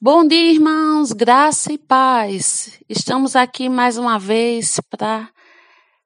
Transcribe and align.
Bom 0.00 0.24
dia, 0.24 0.52
irmãos, 0.52 1.10
graça 1.10 1.72
e 1.72 1.76
paz. 1.76 2.78
Estamos 2.88 3.34
aqui 3.34 3.68
mais 3.68 3.98
uma 3.98 4.16
vez 4.16 4.80
para 4.88 5.28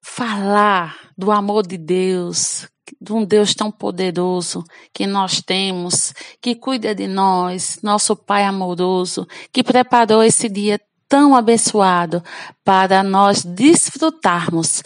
falar 0.01 0.97
do 1.17 1.31
amor 1.31 1.67
de 1.67 1.77
Deus, 1.77 2.67
de 2.99 3.13
um 3.13 3.23
Deus 3.23 3.55
tão 3.55 3.71
poderoso 3.71 4.65
que 4.95 5.07
nós 5.07 5.43
temos, 5.43 6.15
que 6.41 6.55
cuida 6.55 6.95
de 6.95 7.07
nós, 7.07 7.81
nosso 7.83 8.17
Pai 8.17 8.45
amoroso, 8.45 9.29
que 9.53 9.63
preparou 9.63 10.23
esse 10.23 10.49
dia 10.49 10.81
tão 11.07 11.37
abençoado 11.37 12.25
para 12.65 13.03
nós 13.03 13.45
desfrutarmos 13.45 14.83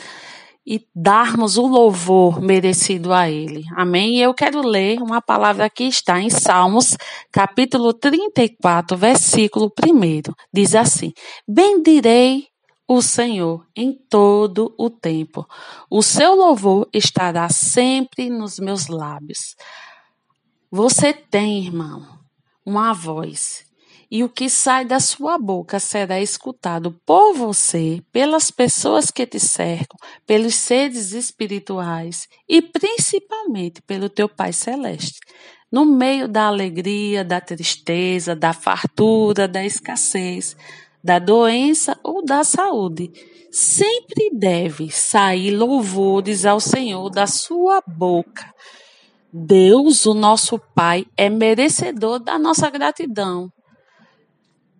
e 0.66 0.84
darmos 0.94 1.56
o 1.56 1.66
louvor 1.66 2.40
merecido 2.40 3.12
a 3.12 3.30
Ele. 3.30 3.62
Amém? 3.76 4.16
E 4.16 4.22
eu 4.22 4.34
quero 4.34 4.66
ler 4.66 5.00
uma 5.00 5.22
palavra 5.22 5.70
que 5.70 5.84
está 5.84 6.20
em 6.20 6.28
Salmos, 6.28 6.96
capítulo 7.30 7.94
34, 7.94 8.96
versículo 8.96 9.72
1. 9.80 10.32
Diz 10.52 10.74
assim: 10.74 11.12
Bendirei 11.46 12.48
o 12.88 13.00
Senhor 13.00 13.64
em 13.76 13.92
todo 13.92 14.74
o 14.78 14.90
tempo. 14.90 15.46
O 15.90 16.02
seu 16.02 16.34
louvor 16.34 16.88
estará 16.92 17.48
sempre 17.48 18.28
nos 18.28 18.58
meus 18.58 18.88
lábios. 18.88 19.54
Você 20.70 21.12
tem, 21.12 21.64
irmão, 21.64 22.06
uma 22.64 22.92
voz 22.92 23.64
e 24.10 24.22
o 24.22 24.28
que 24.28 24.48
sai 24.48 24.84
da 24.84 25.00
sua 25.00 25.38
boca 25.38 25.80
será 25.80 26.20
escutado 26.20 26.92
por 27.04 27.34
você, 27.34 28.02
pelas 28.12 28.50
pessoas 28.50 29.10
que 29.10 29.26
te 29.26 29.40
cercam, 29.40 29.96
pelos 30.26 30.54
seres 30.54 31.12
espirituais 31.12 32.28
e 32.48 32.62
principalmente 32.62 33.82
pelo 33.82 34.08
teu 34.08 34.28
Pai 34.28 34.52
Celeste. 34.52 35.18
No 35.70 35.84
meio 35.84 36.28
da 36.28 36.46
alegria, 36.46 37.24
da 37.24 37.40
tristeza, 37.40 38.36
da 38.36 38.52
fartura, 38.52 39.48
da 39.48 39.64
escassez, 39.64 40.56
da 41.02 41.18
doença 41.18 41.98
ou 42.04 42.24
da 42.24 42.44
saúde, 42.44 43.10
sempre 43.50 44.30
deve 44.32 44.90
sair 44.90 45.50
louvores 45.50 46.46
ao 46.46 46.60
Senhor 46.60 47.10
da 47.10 47.26
sua 47.26 47.82
boca. 47.86 48.54
Deus, 49.32 50.06
o 50.06 50.14
nosso 50.14 50.58
Pai, 50.74 51.04
é 51.16 51.28
merecedor 51.28 52.20
da 52.20 52.38
nossa 52.38 52.70
gratidão 52.70 53.52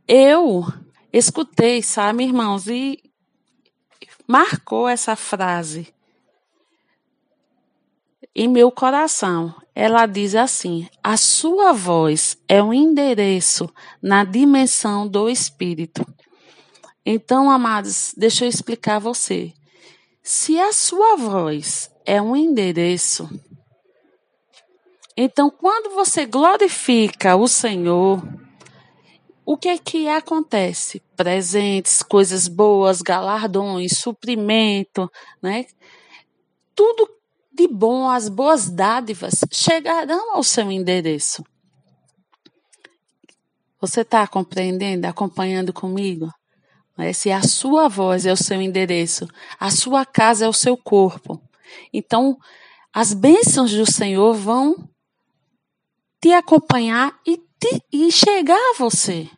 eu 0.07 0.65
escutei, 1.12 1.83
sabe, 1.83 2.25
irmãos, 2.25 2.67
e 2.67 3.03
marcou 4.27 4.89
essa 4.89 5.17
frase 5.17 5.93
em 8.34 8.49
meu 8.49 8.71
coração. 8.71 9.55
Ela 9.75 10.06
diz 10.06 10.34
assim: 10.34 10.89
a 11.03 11.17
sua 11.17 11.72
voz 11.72 12.39
é 12.49 12.62
um 12.62 12.72
endereço 12.72 13.69
na 14.03 14.25
dimensão 14.25 15.09
do 15.09 15.28
espírito. 15.28 16.06
Então, 17.05 17.50
amados, 17.50 18.12
deixa 18.17 18.44
eu 18.44 18.49
explicar 18.49 18.97
a 18.97 19.00
você. 19.00 19.53
Se 20.23 20.59
a 20.59 20.73
sua 20.73 21.17
voz 21.17 21.91
é 22.05 22.21
um 22.21 22.34
endereço, 22.34 23.28
então 25.17 25.49
quando 25.49 25.94
você 25.94 26.27
glorifica 26.27 27.37
o 27.37 27.47
Senhor, 27.47 28.21
o 29.47 29.57
que 29.57 29.69
é 29.69 29.79
que 29.79 30.09
acontece? 30.09 31.01
Presentes, 31.17 32.03
coisas 32.03 32.49
boas, 32.49 33.01
galardões, 33.01 33.97
suprimento, 33.97 35.09
né? 35.41 35.67
Tudo 36.75 37.09
de 37.53 37.69
bom, 37.69 38.11
as 38.11 38.29
boas 38.29 38.69
dádivas 38.69 39.45
chegarão 39.53 40.35
ao 40.35 40.43
seu 40.43 40.71
endereço. 40.71 41.45
Você 43.81 44.01
está 44.01 44.27
compreendendo, 44.27 45.06
acompanhando 45.06 45.73
comigo? 45.73 46.29
Se 47.15 47.31
a 47.31 47.43
sua 47.43 47.89
voz 47.89 48.27
é 48.27 48.33
o 48.33 48.37
seu 48.37 48.61
endereço, 48.61 49.29
a 49.61 49.71
sua 49.71 50.05
casa 50.05 50.47
é 50.47 50.49
o 50.49 50.53
seu 50.53 50.77
corpo. 50.77 51.41
Então, 51.93 52.37
as 52.93 53.15
bênçãos 53.15 53.73
do 53.73 53.91
Senhor 53.91 54.35
vão 54.35 54.89
te 56.21 56.33
acompanhar 56.33 57.17
e, 57.25 57.37
te, 57.37 57.83
e 57.93 58.11
chegar 58.11 58.56
a 58.56 58.75
você. 58.79 59.31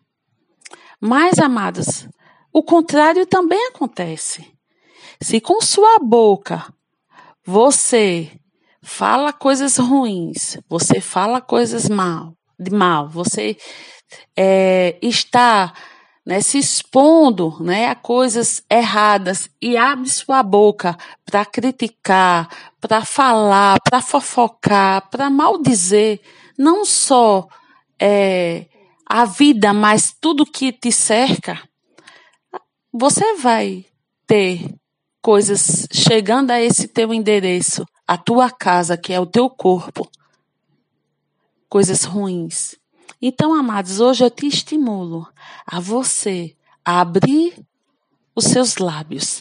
Mas, 1.01 1.39
amados, 1.39 2.09
o 2.53 2.63
contrário 2.63 3.27
também 3.27 3.69
acontece. 3.69 4.47
Se 5.21 5.41
com 5.41 5.61
sua 5.61 5.99
boca 5.99 6.73
você 7.45 8.31
fala 8.83 9.33
coisas 9.33 9.79
ruins, 9.79 10.59
você 10.69 11.01
fala 11.01 11.41
coisas 11.41 11.89
mal, 11.89 12.35
de 12.59 12.71
mal, 12.73 13.09
você 13.09 13.57
é, 14.37 14.99
está 15.03 15.73
né, 16.29 16.41
se 16.41 16.59
expondo 16.59 17.57
né, 17.61 17.87
a 17.87 17.95
coisas 17.95 18.63
erradas 18.71 19.49
e 19.63 19.77
abre 19.77 20.09
sua 20.11 20.43
boca 20.43 20.97
para 21.25 21.45
criticar, 21.47 22.49
para 22.81 23.05
falar, 23.05 23.81
para 23.81 24.03
fofocar, 24.03 25.09
para 25.11 25.31
maldizer, 25.31 26.21
não 26.59 26.85
só 26.85 27.49
é, 27.99 28.67
a 29.09 29.25
vida, 29.25 29.73
mas 29.73 30.15
tudo 30.21 30.45
que 30.45 30.71
te 30.71 30.93
cerca, 30.93 31.67
você 32.93 33.37
vai 33.37 33.87
ter 34.27 34.75
coisas 35.23 35.89
chegando 35.91 36.51
a 36.51 36.61
esse 36.61 36.87
teu 36.87 37.15
endereço, 37.15 37.87
a 38.07 38.19
tua 38.19 38.51
casa, 38.51 38.99
que 38.99 39.13
é 39.13 39.19
o 39.19 39.25
teu 39.25 39.49
corpo, 39.49 40.07
coisas 41.71 42.05
ruins. 42.05 42.77
Então, 43.21 43.55
amados, 43.55 43.99
hoje 43.99 44.25
eu 44.25 44.31
te 44.31 44.47
estimulo 44.47 45.27
a 45.67 45.81
você 45.81 46.55
a 46.85 47.01
abrir 47.01 47.55
os 48.35 48.45
seus 48.45 48.77
lábios 48.77 49.41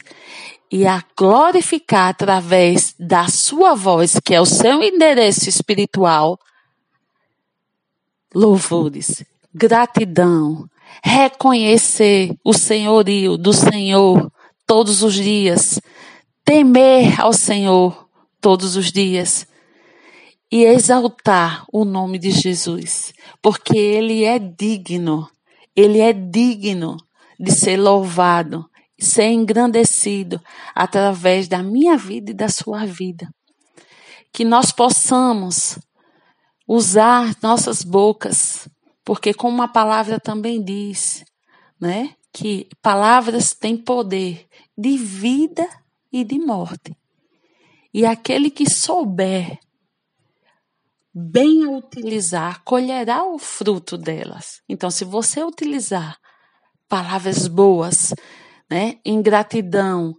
e 0.72 0.88
a 0.88 1.04
glorificar 1.18 2.10
através 2.10 2.96
da 2.98 3.28
sua 3.28 3.76
voz, 3.76 4.18
que 4.24 4.34
é 4.34 4.40
o 4.40 4.46
seu 4.46 4.82
endereço 4.82 5.50
espiritual, 5.50 6.40
louvores 8.34 9.24
gratidão, 9.58 10.70
reconhecer 11.04 12.32
o 12.44 12.54
senhorio 12.54 13.38
do 13.38 13.52
Senhor 13.52 14.32
todos 14.68 15.02
os 15.02 15.16
dias, 15.16 15.82
temer 16.46 17.20
ao 17.20 17.34
Senhor 17.34 18.08
todos 18.40 18.76
os 18.76 18.92
dias 18.92 19.48
e 20.52 20.64
exaltar 20.64 21.66
o 21.74 21.84
nome 21.84 22.20
de 22.20 22.30
Jesus, 22.30 23.12
porque 23.42 23.76
ele 23.76 24.24
é 24.24 24.38
digno, 24.38 25.28
ele 25.76 26.00
é 26.00 26.14
digno 26.14 26.96
de 27.40 27.52
ser 27.52 27.78
louvado, 27.78 28.66
ser 29.00 29.32
engrandecido 29.32 30.40
através 30.76 31.48
da 31.48 31.64
minha 31.64 31.98
vida 31.98 32.32
e 32.32 32.34
da 32.34 32.48
sua 32.48 32.86
vida. 32.86 33.28
Que 34.32 34.46
nós 34.46 34.72
possamos 34.72 35.80
usar 36.68 37.36
nossas 37.42 37.82
bocas 37.84 38.68
porque 39.08 39.34
como 39.34 39.62
a 39.62 39.70
palavra 39.70 40.20
também 40.20 40.62
diz, 40.62 41.24
né, 41.80 42.14
que 42.34 42.68
palavras 42.82 43.54
têm 43.54 43.78
poder 43.78 44.46
de 44.78 44.98
vida 44.98 45.66
e 46.12 46.26
de 46.26 46.38
morte. 46.38 46.94
E 47.94 48.06
aquele 48.06 48.52
que 48.52 48.70
souber 48.70 49.58
bem 51.14 51.64
a 51.64 51.70
utilizar, 51.70 52.62
colherá 52.66 53.24
o 53.24 53.40
fruto 53.40 53.98
delas. 53.98 54.62
Então, 54.68 54.92
se 54.92 55.06
você 55.06 55.42
utilizar 55.42 56.18
palavras 56.90 57.48
boas, 57.48 58.14
né, 58.70 59.00
em 59.06 59.22
gratidão, 59.22 60.18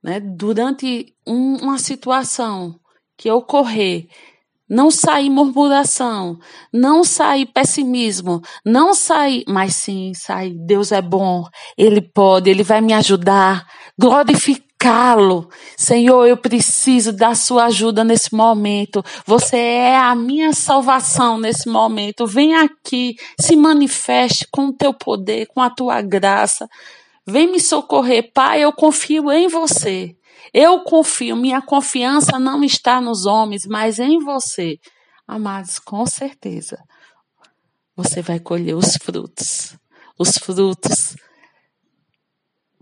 né, 0.00 0.20
durante 0.20 1.12
um, 1.26 1.56
uma 1.56 1.76
situação 1.76 2.78
que 3.16 3.28
ocorrer, 3.32 4.08
não 4.68 4.90
sair 4.90 5.30
murmuração, 5.30 6.38
não 6.72 7.02
sair 7.02 7.46
pessimismo, 7.46 8.42
não 8.64 8.92
sair, 8.92 9.44
mas 9.48 9.74
sim 9.76 10.12
sair, 10.14 10.54
Deus 10.54 10.92
é 10.92 11.00
bom, 11.00 11.44
Ele 11.76 12.00
pode, 12.00 12.50
Ele 12.50 12.62
vai 12.62 12.80
me 12.80 12.92
ajudar, 12.92 13.66
glorificá-lo. 13.98 15.48
Senhor, 15.76 16.26
eu 16.26 16.36
preciso 16.36 17.12
da 17.12 17.34
sua 17.34 17.64
ajuda 17.64 18.04
nesse 18.04 18.34
momento. 18.34 19.02
Você 19.26 19.56
é 19.56 19.96
a 19.96 20.14
minha 20.14 20.52
salvação 20.52 21.38
nesse 21.38 21.68
momento. 21.68 22.26
Vem 22.26 22.54
aqui, 22.54 23.16
se 23.40 23.56
manifeste 23.56 24.46
com 24.50 24.66
o 24.66 24.72
teu 24.72 24.92
poder, 24.92 25.46
com 25.46 25.60
a 25.60 25.70
tua 25.70 26.02
graça. 26.02 26.68
Vem 27.26 27.50
me 27.50 27.60
socorrer, 27.60 28.32
Pai, 28.32 28.62
eu 28.62 28.72
confio 28.72 29.30
em 29.30 29.48
você. 29.48 30.17
Eu 30.52 30.82
confio, 30.82 31.36
minha 31.36 31.60
confiança 31.60 32.38
não 32.38 32.64
está 32.64 33.00
nos 33.00 33.26
homens, 33.26 33.66
mas 33.66 33.98
em 33.98 34.18
você. 34.18 34.78
Amados, 35.26 35.78
com 35.78 36.06
certeza, 36.06 36.78
você 37.96 38.22
vai 38.22 38.40
colher 38.40 38.74
os 38.74 38.96
frutos. 38.96 39.76
Os 40.18 40.38
frutos 40.38 41.16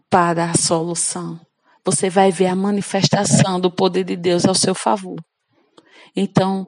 para 0.09 0.51
a 0.51 0.57
solução. 0.57 1.41
Você 1.85 2.09
vai 2.09 2.31
ver 2.31 2.47
a 2.47 2.57
manifestação 2.57 3.61
do 3.61 3.71
poder 3.71 4.05
de 4.05 4.17
Deus 4.17 4.45
ao 4.45 4.55
seu 4.55 4.75
favor. 4.75 5.17
Então, 6.15 6.67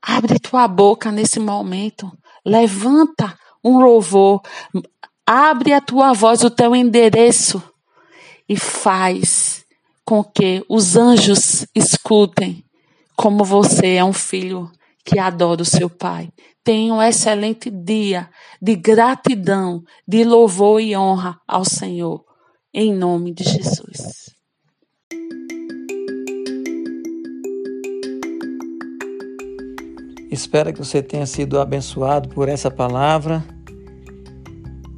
abre 0.00 0.38
tua 0.38 0.68
boca 0.68 1.10
nesse 1.10 1.40
momento. 1.40 2.10
Levanta 2.44 3.36
um 3.64 3.78
louvor. 3.78 4.40
Abre 5.26 5.72
a 5.72 5.80
tua 5.80 6.12
voz, 6.12 6.44
o 6.44 6.50
teu 6.50 6.76
endereço 6.76 7.62
e 8.48 8.56
faz 8.56 9.63
com 10.04 10.22
que 10.22 10.64
os 10.68 10.96
anjos 10.96 11.66
escutem 11.74 12.64
como 13.16 13.44
você 13.44 13.94
é 13.94 14.04
um 14.04 14.12
filho 14.12 14.70
que 15.04 15.18
adora 15.18 15.62
o 15.62 15.66
seu 15.66 15.88
pai. 15.88 16.30
Tenha 16.62 16.94
um 16.94 17.02
excelente 17.02 17.70
dia 17.70 18.28
de 18.60 18.74
gratidão, 18.74 19.82
de 20.06 20.24
louvor 20.24 20.80
e 20.80 20.96
honra 20.96 21.38
ao 21.46 21.64
Senhor, 21.64 22.24
em 22.72 22.92
nome 22.92 23.32
de 23.32 23.44
Jesus. 23.44 24.24
Espero 30.30 30.72
que 30.72 30.78
você 30.78 31.02
tenha 31.02 31.26
sido 31.26 31.60
abençoado 31.60 32.28
por 32.30 32.48
essa 32.48 32.70
palavra. 32.70 33.44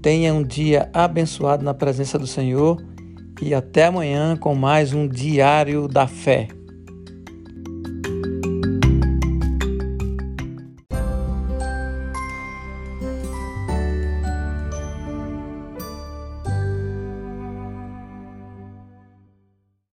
Tenha 0.00 0.32
um 0.32 0.42
dia 0.42 0.88
abençoado 0.94 1.62
na 1.62 1.74
presença 1.74 2.18
do 2.18 2.26
Senhor 2.26 2.80
e 3.40 3.54
até 3.54 3.86
amanhã 3.86 4.36
com 4.36 4.54
mais 4.54 4.92
um 4.92 5.06
Diário 5.06 5.88
da 5.88 6.06
Fé. 6.06 6.48